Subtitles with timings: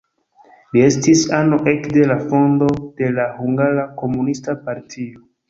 [0.69, 2.71] Li estis ano ekde la fondo
[3.03, 5.25] de la Hungara Komunista partio.